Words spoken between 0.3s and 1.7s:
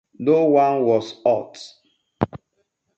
one was hurt.